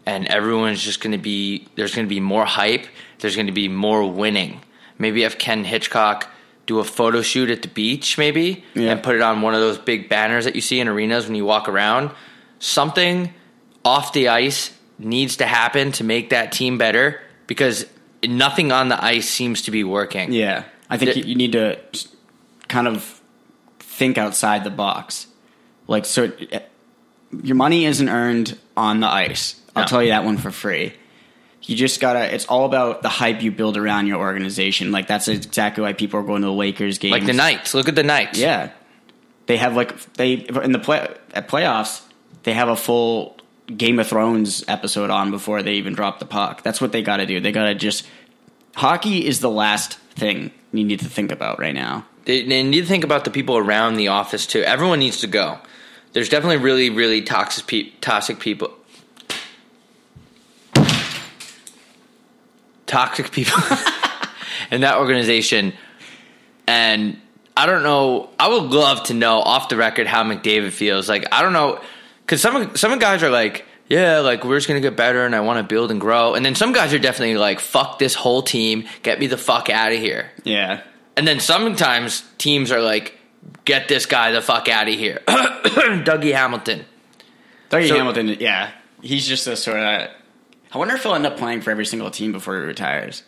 [0.06, 2.88] and everyone's just going to be there's going to be more hype.
[3.20, 4.62] There's going to be more winning.
[4.98, 6.28] Maybe have Ken Hitchcock
[6.68, 8.92] do a photo shoot at the beach, maybe, Yeah.
[8.92, 11.34] and put it on one of those big banners that you see in arenas when
[11.36, 12.12] you walk around.
[12.60, 13.34] Something
[13.84, 17.86] off the ice needs to happen to make that team better because
[18.28, 20.32] nothing on the ice seems to be working.
[20.34, 21.80] Yeah, I think The- you, need to
[22.68, 23.22] kind of
[23.80, 25.28] think outside the box.
[25.88, 26.60] Like, so uh,
[27.44, 29.56] your money isn't earned on the ice.
[29.76, 29.88] I'll No.
[29.88, 30.94] tell you that one for free.
[31.68, 32.34] You just gotta.
[32.34, 34.92] It's all about the hype you build around your organization.
[34.92, 37.12] Like that's exactly why people are going to the Lakers games.
[37.12, 37.74] Like the Knights.
[37.74, 38.40] Look at the Knights.
[38.40, 38.72] Yeah,
[39.48, 42.04] they have like they in the play at playoffs.
[42.44, 43.38] They have a full
[43.76, 46.64] Game of Thrones episode on before they even drop the puck.
[46.64, 47.42] That's what they got to do.
[47.42, 48.08] They got to just
[48.76, 52.06] hockey is the last thing you need to think about right now.
[52.24, 54.62] They, they need to think about the people around the office too.
[54.62, 55.60] Everyone needs to go.
[56.14, 58.74] There's definitely really, really toxic, pe- toxic people.
[62.88, 63.62] Toxic people
[64.72, 65.74] in that organization,
[66.68, 67.20] and
[67.56, 68.30] I don't know.
[68.40, 71.08] I would love to know off the record how McDavid feels.
[71.10, 71.80] Like I don't know,
[72.26, 75.42] because some some guys are like, yeah, like we're just gonna get better, and I
[75.42, 76.34] want to build and grow.
[76.34, 79.70] And then some guys are definitely like, fuck this whole team, get me the fuck
[79.70, 80.32] out of here.
[80.44, 80.82] Yeah,
[81.16, 83.18] And then sometimes teams are like,
[83.66, 85.20] get this guy the fuck out of here.
[85.28, 86.86] Dougie Hamilton.
[87.70, 88.38] Dougie So- Hamilton.
[88.40, 88.72] Yeah,
[89.02, 90.10] he's just a sort of.
[90.74, 93.24] I wonder if he'll end up playing for every single team before he retires.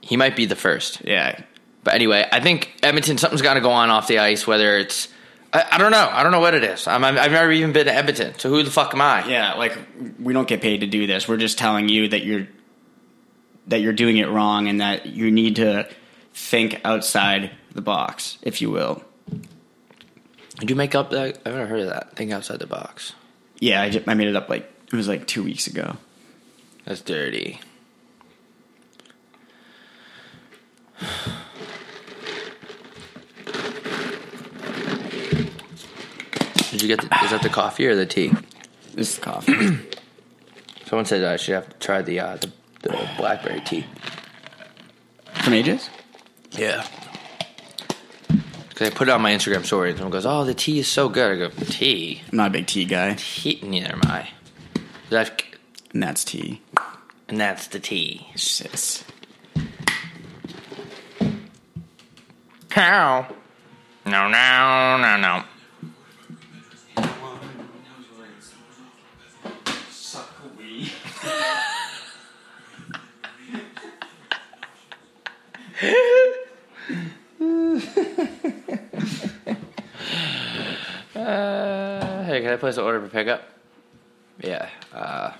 [0.00, 1.02] He might be the first.
[1.04, 1.40] Yeah,
[1.84, 5.08] But anyway, I think Edmonton, something's got to go on off the ice, whether it's.
[5.52, 6.08] I, I don't know.
[6.10, 6.86] I don't know what it is.
[6.86, 9.28] I'm, I've never even been to Edmonton, so who the fuck am I?
[9.28, 9.54] yeah.
[9.54, 9.76] Like
[10.20, 11.28] we don't get paid to do this.
[11.28, 12.46] We're just telling you that you're
[13.68, 15.88] that you're doing it wrong and that you need to
[16.34, 19.02] think outside the box, if you will.
[20.60, 21.38] Did you make up that?
[21.44, 22.16] I've never heard of that.
[22.16, 23.12] Think outside the box.
[23.58, 25.96] Yeah, I, just, I made it up like it was like two weeks ago.
[26.86, 27.60] That's dirty.
[36.70, 38.32] Did you get the, is that the coffee or the tea?
[38.94, 39.52] This is coffee.
[40.86, 43.84] Someone said I should have to try the uh, the, the blackberry tea.
[45.42, 45.90] From ages?
[46.52, 46.86] Yeah.
[48.68, 50.86] Because I put it on my Instagram story and someone goes, "Oh, the tea is
[50.86, 52.22] so good." I go, "Tea?
[52.30, 53.58] I'm not a big tea guy, Tea?
[53.64, 54.28] Neither am I."
[55.10, 55.42] That
[55.96, 56.60] and that's tea.
[57.28, 58.26] And that's the tea.
[58.36, 59.04] Sis.
[62.70, 63.26] How?
[64.04, 65.44] No, no, no, no.
[81.14, 83.42] Uh, hey, can I place an order for pickup?
[84.40, 84.68] Yeah.
[84.92, 85.32] Uh,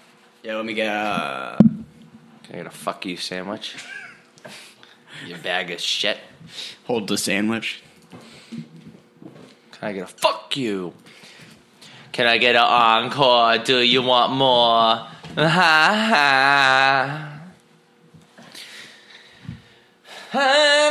[0.42, 1.57] Yeah, let me get uh
[2.44, 2.59] can I
[3.16, 3.76] get a fuck you sandwich?
[5.26, 6.18] you bag of shit.
[6.85, 7.83] hold the sandwich.
[9.72, 10.92] Can I get a fuck you?
[12.12, 13.59] Can I get an encore?
[13.59, 15.07] Do you want more?
[15.37, 17.33] Ha ha.
[20.33, 20.86] I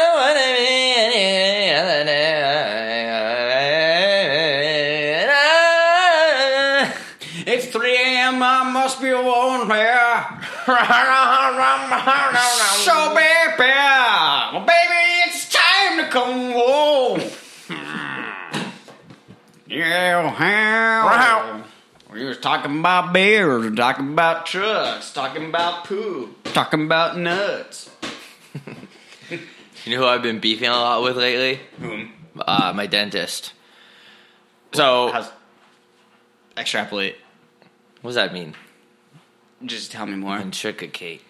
[10.65, 10.73] So
[13.13, 13.57] baby,
[14.65, 17.21] baby, it's time to come home.
[19.67, 21.63] yeah, how?
[22.11, 27.89] We was talking about bears, talking about trucks, talking about poop, talking about nuts.
[29.85, 31.59] You know who I've been beefing a lot with lately?
[31.79, 32.11] Whom?
[32.39, 33.53] Uh, my dentist.
[34.73, 35.29] So, How's,
[36.57, 37.17] extrapolate.
[38.01, 38.55] what does that mean?
[39.63, 40.37] Just tell me more.
[40.37, 41.21] Intricate.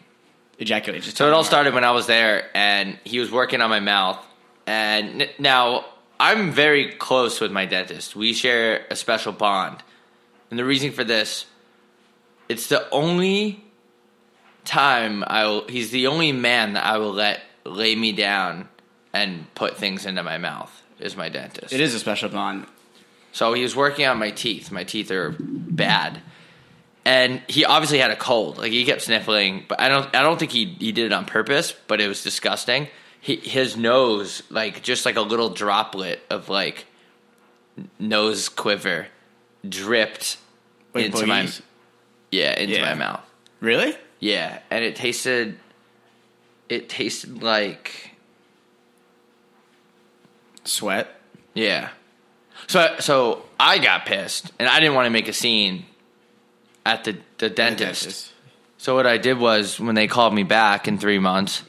[0.57, 1.03] Ejaculate.
[1.03, 1.43] Just So it all more.
[1.43, 4.23] started when I was there, and he was working on my mouth.
[4.65, 5.85] And n- now
[6.19, 8.15] I'm very close with my dentist.
[8.15, 9.83] We share a special bond,
[10.49, 11.45] and the reason for this,
[12.49, 13.63] it's the only
[14.63, 15.67] time I will.
[15.67, 18.67] He's the only man that I will let lay me down
[19.13, 20.71] and put things into my mouth.
[20.99, 21.73] Is my dentist.
[21.73, 22.67] It is a special bond.
[23.33, 24.71] So he was working on my teeth.
[24.71, 26.21] My teeth are bad.
[27.05, 28.57] And he obviously had a cold.
[28.57, 31.25] Like he kept sniffling, but I don't I don't think he he did it on
[31.25, 32.87] purpose, but it was disgusting.
[33.21, 36.85] He, his nose, like just like a little droplet of like
[37.99, 39.07] nose quiver
[39.67, 40.37] dripped
[40.93, 41.47] Like into my
[42.31, 42.85] yeah, into Yeah.
[42.85, 43.21] my mouth.
[43.59, 43.95] Really?
[44.19, 45.59] Yeah, and it tasted
[46.69, 48.11] it tasted like
[50.63, 51.07] Sweat.
[51.53, 51.89] Yeah.
[52.67, 55.85] So so I got pissed and I didn't want to make a scene
[56.85, 58.31] at the, the dentist.
[58.77, 61.63] So what I did was when they called me back in three months,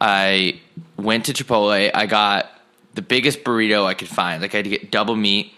[0.00, 0.60] I
[0.96, 1.90] went to Chipotle.
[1.92, 2.50] I got
[2.94, 4.40] the biggest burrito I could find.
[4.40, 5.52] Like I had to get double meat,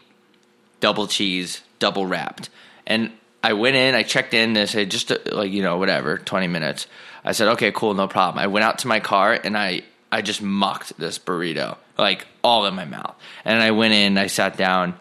[0.80, 2.50] double cheese, double wrapped.
[2.86, 6.18] And I went in, I checked in, they said just uh, like, you know, whatever,
[6.18, 6.86] 20 minutes.
[7.24, 8.42] I said, okay, cool, no problem.
[8.42, 12.66] I went out to my car and I, I just mucked this burrito, like all
[12.66, 13.14] in my mouth.
[13.44, 14.94] And I went in, I sat down,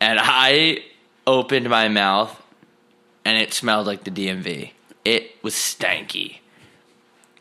[0.00, 0.84] and I
[1.26, 2.42] opened my mouth
[3.26, 4.70] and it smelled like the DMV.
[5.04, 6.36] It was stanky.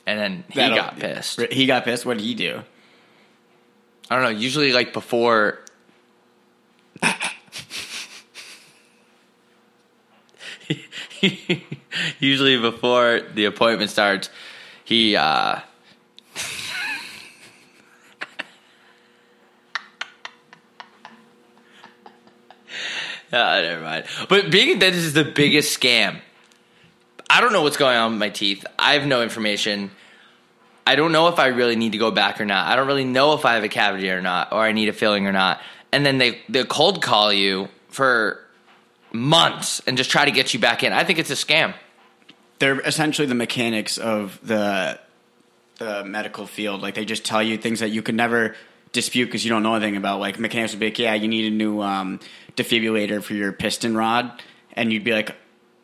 [0.08, 1.40] And then he That'll- got pissed.
[1.52, 2.08] He got pissed.
[2.08, 2.64] What did he do?
[4.10, 4.30] I don't know.
[4.40, 5.60] Usually, like before.
[12.20, 14.30] usually before the appointment starts,
[14.84, 15.60] he uh
[23.38, 24.06] Ah, never mind.
[24.30, 26.22] But being a dentist is the biggest scam.
[27.30, 28.66] I don't know what's going on with my teeth.
[28.80, 29.92] I have no information.
[30.88, 32.68] I don't know if I really need to go back or not.
[32.68, 34.94] I don't really know if I have a cavity or not, or I need a
[34.94, 35.60] filling or not.
[35.92, 38.40] And then they they cold call you for
[39.12, 40.94] months and just try to get you back in.
[40.94, 41.74] I think it's a scam.
[42.60, 44.98] They're essentially the mechanics of the
[45.78, 46.82] the medical field.
[46.82, 48.56] Like they just tell you things that you could never
[48.96, 50.20] dispute because you don't know anything about.
[50.20, 52.20] Like mechanics would be like, "Yeah, you need a new um,
[52.56, 54.42] defibrillator for your piston rod,"
[54.74, 55.36] and you'd be like,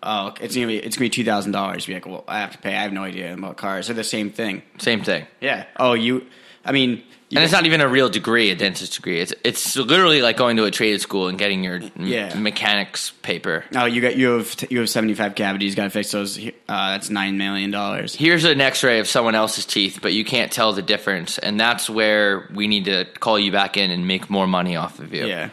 [0.01, 2.53] "Oh, it's gonna be it's gonna be two thousand dollars." Be like, "Well, I have
[2.53, 2.75] to pay.
[2.75, 4.63] I have no idea about cars." They're the same thing.
[4.79, 5.27] Same thing.
[5.39, 5.65] Yeah.
[5.77, 6.25] Oh, you.
[6.65, 9.19] I mean, And it's not even a real degree, a dentist degree.
[9.21, 12.33] It's it's literally like going to a trade school and getting your m- Yeah.
[12.37, 13.63] mechanics paper.
[13.75, 15.75] Oh, you got you have you have seventy five cavities.
[15.75, 16.37] Got to fix those.
[16.37, 18.13] Uh, that's nine million dollars.
[18.15, 21.89] Here's an X-ray of someone else's teeth, but you can't tell the difference, and that's
[21.89, 25.25] where we need to call you back in and make more money off of you.
[25.25, 25.49] Yeah.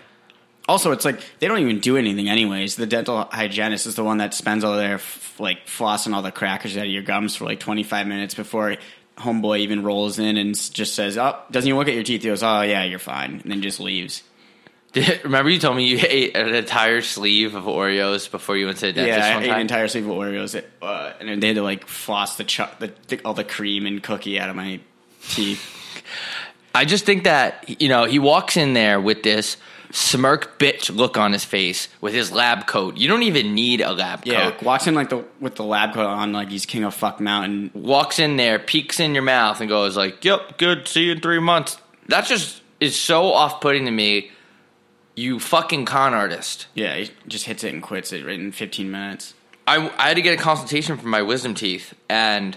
[0.69, 2.77] Also, it's like they don't even do anything anyways.
[2.77, 6.31] The dental hygienist is the one that spends all their f- like flossing all the
[6.33, 8.77] crackers out of your gums for like 25 minutes before
[9.19, 12.29] homeboy even rolls in and just says, "Oh, doesn't even look at your teeth." He
[12.29, 14.23] goes, "Oh yeah, you're fine," and then just leaves.
[15.23, 18.87] Remember you told me you ate an entire sleeve of Oreos before you went to
[18.87, 21.63] the dentist yeah, I ate an entire sleeve of Oreos, uh, and they had to
[21.63, 24.81] like floss the, ch- the, the all the cream and cookie out of my
[25.29, 25.63] teeth.
[26.75, 29.57] I just think that you know he walks in there with this
[29.91, 32.97] smirk bitch look on his face with his lab coat.
[32.97, 34.63] You don't even need a lab Yeah, coat.
[34.63, 37.71] walks in like the with the lab coat on, like he's king of fuck mountain.
[37.75, 40.89] Walks in there, peeks in your mouth, and goes like, "Yep, good.
[40.89, 44.31] See you in three months." That just is so off-putting to me.
[45.17, 46.69] You fucking con artist.
[46.75, 49.35] Yeah, he just hits it and quits it right in 15 minutes.
[49.67, 52.57] I, I had to get a consultation for my wisdom teeth, and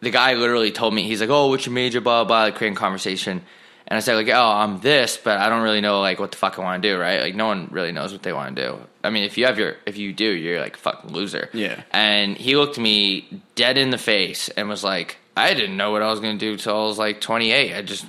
[0.00, 2.28] the guy literally told me, he's like, "Oh, what's your major?" Blah blah.
[2.28, 3.42] blah like, creating conversation,
[3.86, 6.36] and I said like, "Oh, I'm this, but I don't really know like what the
[6.36, 7.20] fuck I want to do, right?
[7.20, 8.78] Like, no one really knows what they want to do.
[9.02, 11.82] I mean, if you have your, if you do, you're like a fucking loser." Yeah.
[11.92, 16.02] And he looked me dead in the face and was like, "I didn't know what
[16.02, 17.74] I was going to do till I was like 28.
[17.74, 18.06] I just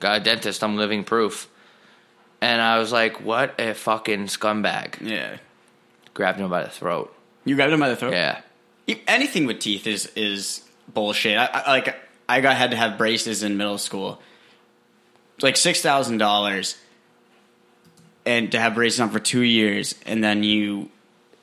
[0.00, 0.62] got a dentist.
[0.64, 1.48] I'm living proof."
[2.40, 5.36] And I was like, "What a fucking scumbag!" Yeah,
[6.14, 7.14] Grabbed him by the throat.
[7.44, 8.12] you grabbed him by the throat.
[8.14, 8.40] Yeah.
[9.06, 11.36] Anything with teeth is is bullshit.
[11.36, 11.94] I, I like
[12.28, 14.20] I got had to have braces in middle school,
[15.42, 16.76] like six thousand dollars,
[18.24, 20.90] and to have braces on for two years, and then you.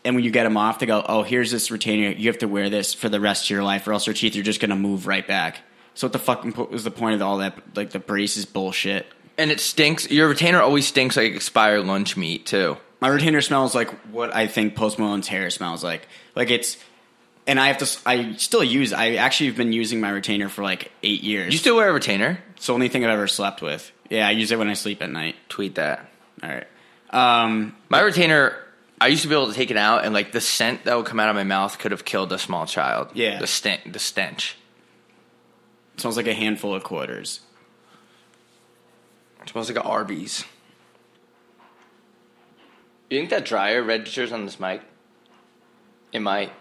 [0.06, 2.12] And when you get them off, they go, "Oh, here's this retainer.
[2.12, 4.38] You have to wear this for the rest of your life, or else your teeth
[4.38, 5.60] are just going to move right back."
[5.98, 7.58] So what the fuck was the point of all that?
[7.76, 9.08] Like the braces bullshit.
[9.36, 10.10] And it stinks.
[10.12, 12.78] Your retainer always stinks like expired lunch meat too.
[13.00, 16.08] My retainer smells like what I think Post Malone's hair smells like.
[16.36, 16.78] Like it's,
[17.48, 18.00] and I have to.
[18.06, 18.94] I still use.
[18.94, 21.54] I actually have been using my retainer for like eight years.
[21.54, 22.40] You still wear a retainer?
[22.56, 23.92] It's the only thing I've ever slept with.
[24.10, 25.36] Yeah, I use it when I sleep at night.
[25.50, 26.10] Tweet that.
[26.44, 26.68] All right.
[27.10, 28.56] Um, My retainer,
[29.00, 31.06] I used to be able to take it out, and like the scent that would
[31.06, 33.10] come out of my mouth could have killed a small child.
[33.14, 33.40] Yeah.
[33.40, 33.82] the stench.
[33.86, 34.58] The stench.
[35.96, 37.40] it smells like a handful of quarters.
[39.42, 40.44] It smells like an Arby's.
[43.10, 44.82] You think that dryer registers on this mic?
[46.12, 46.52] It might.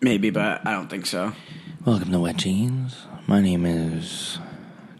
[0.00, 1.32] Maybe, but I don't think so.
[1.84, 3.06] Welcome to Wet Jeans.
[3.26, 4.38] My name is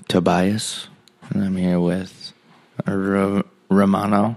[0.09, 0.89] Tobias,
[1.31, 2.33] and I'm here with
[2.87, 4.37] Ro- Romano.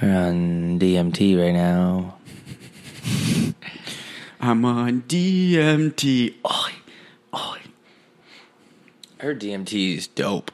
[0.00, 2.16] We're on DMT right now.
[4.40, 6.34] I'm on DMT.
[6.44, 6.72] Oi,
[7.34, 7.58] oi.
[9.18, 10.50] I heard DMT is dope.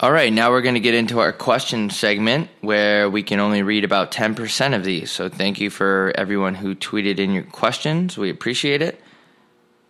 [0.00, 3.64] All right, now we're going to get into our question segment where we can only
[3.64, 5.10] read about 10% of these.
[5.10, 8.16] So thank you for everyone who tweeted in your questions.
[8.16, 9.02] We appreciate it.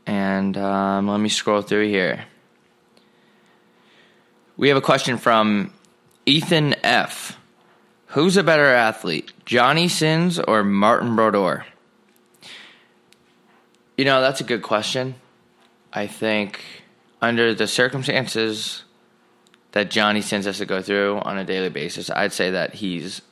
[0.06, 2.24] And um, let me scroll through here.
[4.56, 5.74] We have a question from
[6.24, 7.38] Ethan F.
[8.06, 11.66] Who's a better athlete, Johnny Sins or Martin Brodeur?
[13.98, 15.16] You know, that's a good question.
[15.92, 16.64] I think
[17.20, 18.84] under the circumstances
[19.78, 23.22] that Johnny sends us to go through on a daily basis, I'd say that he's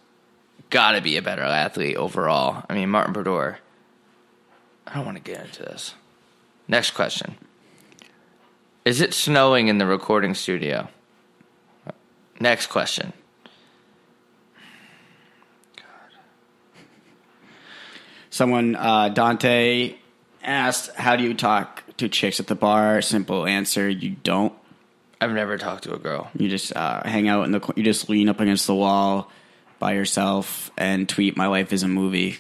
[0.71, 2.65] got to be a better athlete overall.
[2.71, 3.59] I mean, Martin Brodeur.
[4.87, 5.97] I don't want to get into this.
[6.69, 7.37] Next question.
[8.85, 10.89] Is it snowing in the recording studio?
[12.39, 13.13] Next question.
[18.31, 19.97] Someone, uh, Dante,
[20.45, 24.53] asked, "How do you talk to chicks at the bar?" Simple answer: You don't.
[25.21, 26.31] I've never talked to a girl.
[26.37, 27.73] You just uh, hang out in the.
[27.77, 29.31] You just lean up against the wall
[29.79, 32.39] by yourself and tweet, "My life is a movie,"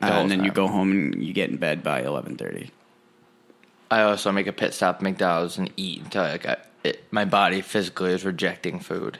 [0.00, 2.36] uh, The whole and then you go home and you get in bed by eleven
[2.36, 2.70] thirty.
[3.90, 7.60] I also make a pit stop at McDonald's and eat until I, it, my body
[7.60, 9.18] physically is rejecting food.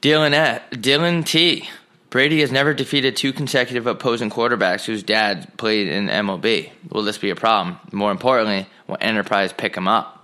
[0.00, 1.68] Dylan at Dylan T.
[2.08, 6.70] Brady has never defeated two consecutive opposing quarterbacks whose dads played in MLB.
[6.90, 7.78] Will this be a problem?
[7.92, 10.15] More importantly, will Enterprise pick him up?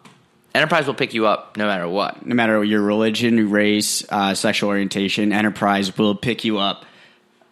[0.55, 2.27] Enterprise will pick you up no matter what.
[2.27, 6.85] No matter your religion, race, uh, sexual orientation, Enterprise will pick you up.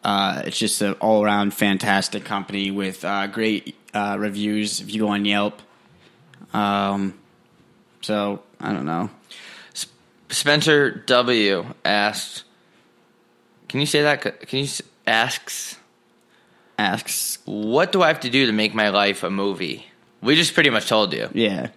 [0.04, 4.80] Uh, it's just an all around fantastic company with uh, great uh, reviews.
[4.80, 5.60] If you go on Yelp,
[6.52, 7.18] um,
[8.00, 9.10] so I don't know.
[10.28, 11.66] Spencer W.
[11.84, 12.44] asked,
[13.68, 14.22] "Can you say that?
[14.46, 14.68] Can you
[15.06, 15.76] asks
[16.78, 19.86] Asks, what do I have to do to make my life a movie?"
[20.22, 21.28] We just pretty much told you.
[21.34, 21.68] yeah,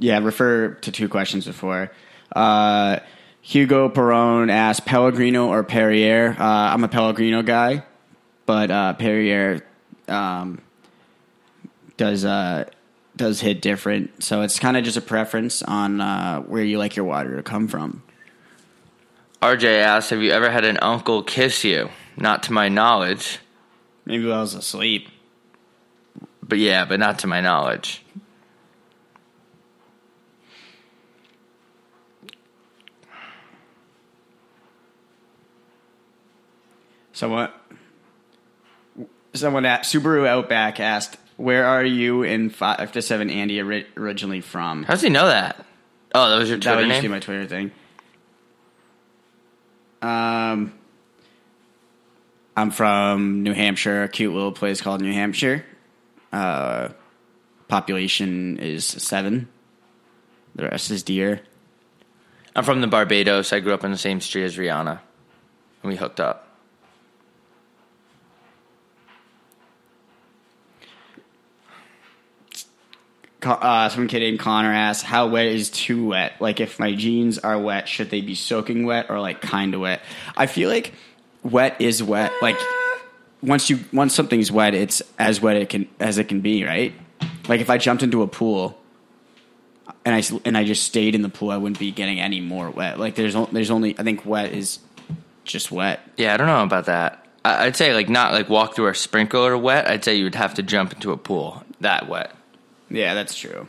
[0.00, 0.18] yeah.
[0.18, 1.92] Refer to two questions before.
[2.34, 2.98] Uh,
[3.42, 6.36] Hugo Perone asked Pellegrino or Perrier.
[6.38, 7.84] Uh, I'm a Pellegrino guy,
[8.46, 9.64] but uh, Perrier
[10.08, 10.60] um,
[11.96, 12.68] does uh,
[13.16, 14.22] does hit different.
[14.22, 17.42] So it's kind of just a preference on uh, where you like your water to
[17.42, 18.02] come from.
[19.40, 23.38] RJ asks, "Have you ever had an uncle kiss you?" Not to my knowledge,
[24.04, 25.08] Maybe while I was asleep.
[26.42, 28.04] but yeah, but not to my knowledge.
[37.20, 37.50] Someone,
[39.34, 44.40] someone at Subaru Outback asked, "Where are you in five to seven Andy ori- originally
[44.40, 45.62] from?" How does he know that?
[46.14, 47.10] Oh, that was your That Twitter used to be name.
[47.10, 47.72] my Twitter thing.
[50.00, 50.72] Um,
[52.56, 55.66] I'm from New Hampshire, a cute little place called New Hampshire.
[56.32, 56.88] Uh,
[57.68, 59.46] population is seven.
[60.54, 61.42] The rest is deer.
[62.56, 63.52] I'm from the Barbados.
[63.52, 65.00] I grew up on the same street as Rihanna,
[65.82, 66.46] and we hooked up.
[73.42, 76.34] Uh, some kid named Connor asked, "How wet is too wet?
[76.40, 79.80] Like, if my jeans are wet, should they be soaking wet or like kind of
[79.80, 80.02] wet?"
[80.36, 80.92] I feel like
[81.42, 82.32] wet is wet.
[82.42, 82.56] Like,
[83.42, 86.92] once you once something's wet, it's as wet it can as it can be, right?
[87.48, 88.78] Like, if I jumped into a pool
[90.04, 92.70] and I and I just stayed in the pool, I wouldn't be getting any more
[92.70, 92.98] wet.
[92.98, 94.80] Like, there's there's only I think wet is
[95.44, 96.00] just wet.
[96.16, 97.26] Yeah, I don't know about that.
[97.44, 99.88] I'd say like not like walk through a sprinkler wet.
[99.88, 102.34] I'd say you would have to jump into a pool that wet.
[102.90, 103.68] Yeah, that's true.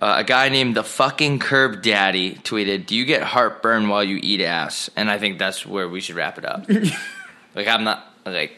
[0.00, 4.18] Uh, a guy named the fucking Curb Daddy tweeted, "Do you get heartburn while you
[4.22, 6.68] eat ass?" And I think that's where we should wrap it up.
[7.54, 8.52] like I'm not like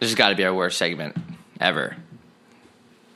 [0.00, 1.16] This has got to be our worst segment
[1.60, 1.96] ever.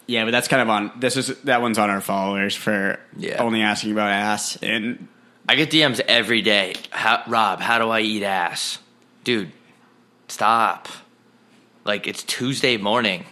[0.07, 0.93] Yeah, but that's kind of on.
[0.99, 3.37] This is that one's on our followers for Yeah.
[3.43, 5.09] only asking about ass and
[5.49, 6.75] I get DMs every day.
[6.91, 8.79] How, Rob, how do I eat ass?
[9.25, 9.51] Dude,
[10.29, 10.89] stop.
[11.85, 13.25] Like, it's Tuesday morning.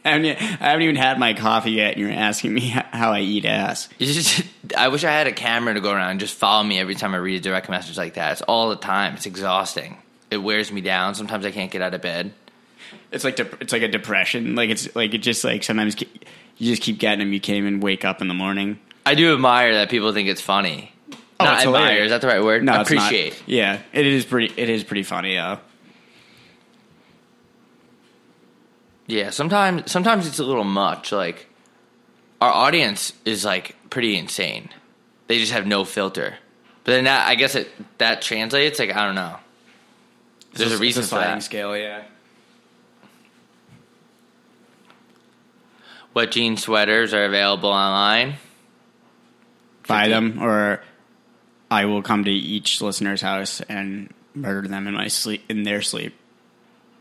[0.04, 0.26] I haven't,
[0.62, 3.88] I haven't even had my coffee yet, and you're asking me how I eat ass.
[3.98, 4.42] Just,
[4.76, 7.14] I wish I had a camera to go around and just follow me every time
[7.14, 8.32] I read a direct message like that.
[8.32, 9.14] It's all the time.
[9.14, 9.98] It's exhausting.
[10.30, 11.14] It wears me down.
[11.14, 12.32] Sometimes I can't get out of bed.
[13.12, 14.54] It's like dep- it's like a depression.
[14.54, 17.32] Like it's like it just like sometimes you just keep getting them.
[17.32, 18.78] You can't even wake up in the morning.
[19.04, 20.92] I do admire that people think it's funny.
[21.40, 21.82] Oh, not it's admire.
[21.82, 22.04] hilarious.
[22.06, 22.62] Is that the right word?
[22.64, 23.42] No, appreciate.
[23.46, 24.52] Yeah, it is pretty.
[24.56, 25.34] It is pretty funny.
[25.34, 25.58] though.
[29.10, 31.10] Yeah, sometimes sometimes it's a little much.
[31.10, 31.48] Like
[32.40, 34.68] our audience is like pretty insane.
[35.26, 36.36] They just have no filter.
[36.84, 38.78] But then that I guess it that translates.
[38.78, 39.36] Like I don't know.
[40.52, 41.42] There's a It's reason for sliding that.
[41.42, 41.76] scale.
[41.76, 42.02] Yeah.
[46.12, 48.34] What jean sweaters are available online?
[49.86, 50.82] Buy them, or
[51.70, 55.82] I will come to each listener's house and murder them in my sleep in their
[55.82, 56.14] sleep.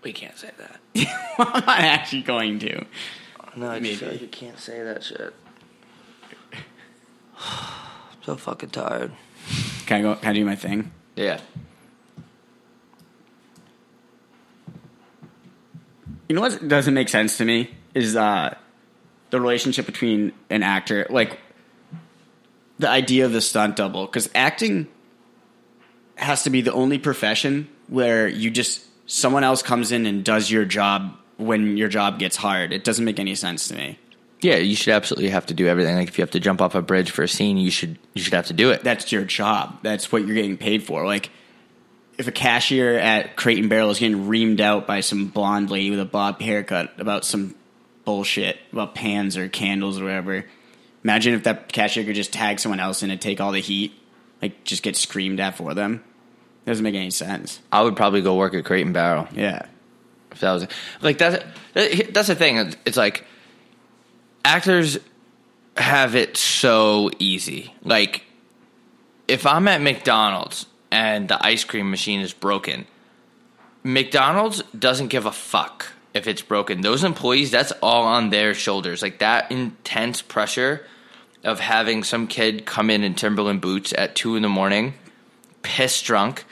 [0.03, 0.79] We can't say that.
[1.37, 2.85] I'm not actually going to.
[3.55, 5.33] No, I just feel like you can't say that shit.
[6.53, 9.11] I'm so fucking tired.
[9.85, 10.15] Can I go?
[10.15, 10.91] Can I do my thing?
[11.15, 11.39] Yeah.
[16.27, 18.55] You know what doesn't make sense to me is uh,
[19.31, 21.39] the relationship between an actor, like
[22.77, 24.87] the idea of the stunt double, because acting
[26.15, 30.49] has to be the only profession where you just someone else comes in and does
[30.49, 32.71] your job when your job gets hard.
[32.71, 33.99] It doesn't make any sense to me.
[34.41, 35.95] Yeah, you should absolutely have to do everything.
[35.95, 38.21] Like if you have to jump off a bridge for a scene, you should you
[38.21, 38.83] should have to do it.
[38.83, 39.79] That's your job.
[39.81, 41.05] That's what you're getting paid for.
[41.05, 41.29] Like
[42.17, 45.89] if a cashier at Crate and Barrel is getting reamed out by some blonde lady
[45.89, 47.55] with a bob haircut about some
[48.05, 50.45] bullshit about pans or candles or whatever.
[51.03, 53.93] Imagine if that cashier could just tag someone else in and take all the heat,
[54.41, 56.03] like just get screamed at for them.
[56.69, 57.59] Doesn't make any sense.
[57.71, 59.27] I would probably go work at Crate and Barrel.
[59.33, 59.65] Yeah.
[60.31, 60.67] If that was
[61.01, 61.43] like that's
[61.73, 62.57] that's the thing.
[62.57, 63.25] It's- It's like
[64.45, 64.99] actors
[65.75, 67.73] have it so easy.
[67.83, 68.23] Like
[69.27, 72.85] if I'm at McDonald's and the ice cream machine is broken,
[73.83, 76.81] McDonald's doesn't give a fuck if it's broken.
[76.81, 79.01] Those employees, that's all on their shoulders.
[79.01, 80.85] Like that intense pressure
[81.43, 84.93] of having some kid come in in Timberland boots at two in the morning,
[85.63, 86.45] piss drunk,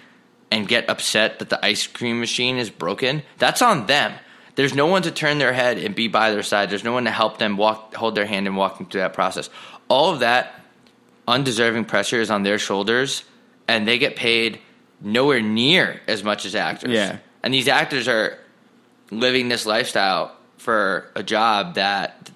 [0.51, 3.23] and get upset that the ice cream machine is broken.
[3.37, 4.13] That's on them.
[4.55, 6.69] There's no one to turn their head and be by their side.
[6.69, 9.13] There's no one to help them walk, hold their hand, and walk them through that
[9.13, 9.49] process.
[9.87, 10.59] All of that
[11.27, 13.23] undeserving pressure is on their shoulders,
[13.67, 14.59] and they get paid
[15.01, 16.91] nowhere near as much as actors.
[16.91, 17.17] Yeah.
[17.43, 18.39] And these actors are
[19.11, 22.31] living this lifestyle for a job that,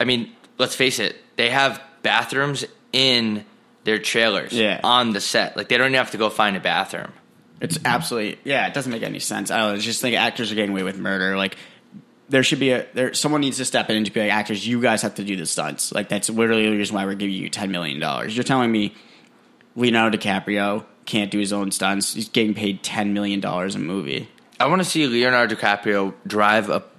[0.00, 3.44] I mean, let's face it, they have bathrooms in
[3.84, 4.80] their trailers Yeah.
[4.84, 5.56] on the set.
[5.56, 7.12] Like, they don't even have to go find a bathroom.
[7.60, 8.66] It's absolutely yeah.
[8.66, 9.50] It doesn't make any sense.
[9.50, 11.36] I don't know, it's just think actors are getting away with murder.
[11.36, 11.56] Like
[12.30, 13.12] there should be a there.
[13.12, 15.36] Someone needs to step in and to be like, actors, you guys have to do
[15.36, 15.92] the stunts.
[15.92, 18.34] Like that's literally the reason why we're giving you ten million dollars.
[18.34, 18.94] You're telling me
[19.76, 22.14] Leonardo DiCaprio can't do his own stunts.
[22.14, 24.28] He's getting paid ten million dollars a movie.
[24.58, 26.94] I want to see Leonardo DiCaprio drive up.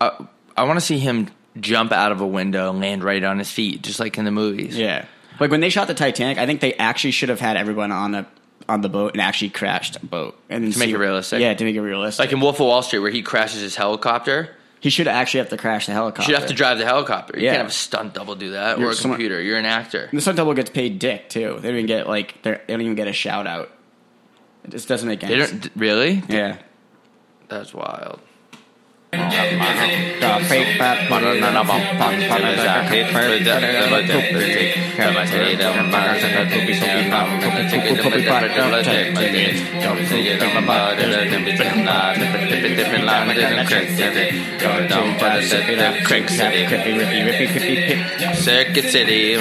[0.00, 0.26] Uh,
[0.56, 1.28] I want to see him
[1.58, 4.30] jump out of a window and land right on his feet, just like in the
[4.30, 4.76] movies.
[4.76, 5.06] Yeah,
[5.40, 8.14] like when they shot the Titanic, I think they actually should have had everyone on
[8.14, 8.26] a
[8.68, 11.40] on the boat and actually crashed a boat and To make see- it realistic.
[11.40, 12.20] Yeah, to make it realistic.
[12.24, 14.50] Like in Wolf of Wall Street, where he crashes his helicopter.
[14.80, 16.30] he should actually have to crash the You helicopter.
[16.30, 17.38] should have to drive the helicopter.
[17.38, 17.52] You Yeah.
[17.52, 19.40] can't have a stunt double do that, You're or a someone- computer.
[19.40, 20.10] You're an actor.
[20.12, 21.56] The stunt double gets paid dick too.
[21.62, 23.70] They don't even get like they're- they don't even get a shout out.
[24.64, 25.62] It just doesn't make any They sense.
[25.68, 26.22] don't really.
[26.28, 26.56] Yeah.
[27.48, 28.20] That's wild.
[48.44, 49.36] Circuit City.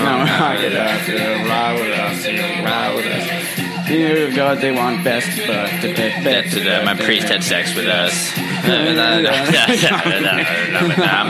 [3.88, 6.86] You God, they want best, but to pick That's it.
[6.86, 8.31] My priest had sex with us.
[8.38, 8.97] I'm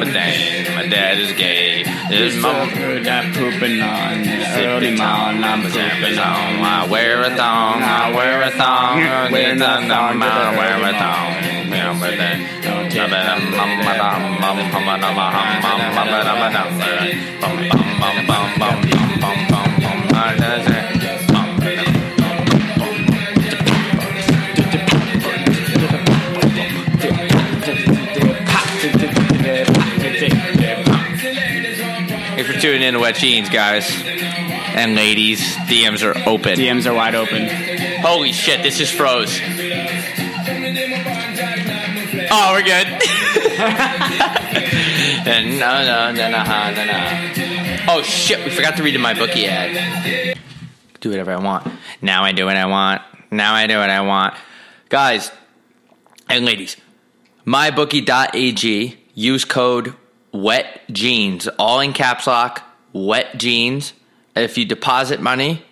[0.02, 0.76] a dang.
[0.76, 1.84] My dad is gay.
[1.84, 2.70] His mom.
[2.70, 4.28] I'm pooping on
[4.60, 5.44] early morning.
[5.44, 6.62] I'm pooping on.
[6.62, 7.82] I wear a thong.
[7.82, 8.98] I wear a thong.
[9.32, 9.92] Wear a thong.
[9.92, 11.44] I wear a thong.
[11.74, 12.34] Yeah, but then.
[32.64, 35.42] Tuning in to Wet Jeans, guys and ladies.
[35.68, 36.58] DMs are open.
[36.58, 37.50] DMs are wide open.
[38.00, 39.38] Holy shit, this is froze.
[42.32, 42.88] Oh, we're good.
[45.60, 47.78] no, no, no, no, no, no.
[47.90, 50.38] Oh shit, we forgot to read the my bookie ad.
[51.02, 51.70] Do whatever I want.
[52.02, 53.02] Now I do what I want.
[53.30, 54.36] Now I do what I want.
[54.88, 55.34] Guys
[56.30, 56.78] and ladies,
[57.46, 59.00] mybookie.ag.
[59.16, 59.96] Use code
[60.34, 62.64] wet jeans, all in caps lock.
[62.92, 63.94] Wet jeans.
[64.36, 65.64] If you deposit money,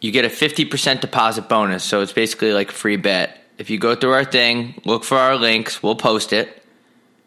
[0.00, 1.84] you get a 50% deposit bonus.
[1.84, 3.36] So it's basically like a free bet.
[3.56, 6.62] If you go through our thing, look for our links, we'll post it.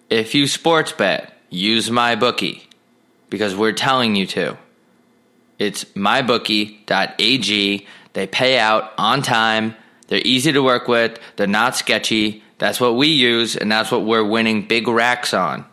[0.10, 2.68] If you sports bet, use my bookie
[3.30, 4.58] because we're telling you to.
[5.60, 7.88] It's mybookie.ag.
[8.14, 9.76] They pay out on time.
[10.08, 11.20] They're easy to work with.
[11.36, 12.44] They're not sketchy.
[12.58, 15.66] That's what we use, and that's what we're winning big racks on.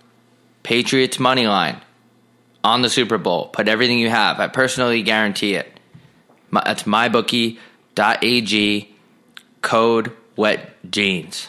[0.63, 1.81] Patriots money line
[2.65, 3.49] on the Super Bowl.
[3.49, 4.41] Put everything you have.
[4.41, 5.81] I personally guarantee it.
[6.51, 7.59] My, that's mybookie.ag
[9.63, 11.49] code wet jeans.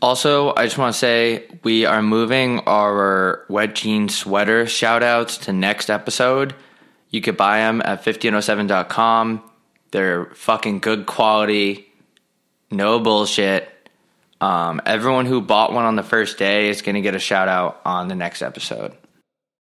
[0.00, 5.38] Also, I just want to say we are moving our wet jeans sweater shout outs
[5.38, 6.54] to next episode.
[7.10, 9.42] You could buy them at 1507.com.
[9.90, 11.90] They're fucking good quality,
[12.70, 13.68] no bullshit.
[14.40, 17.48] Um, everyone who bought one on the first day is going to get a shout
[17.48, 18.92] out on the next episode.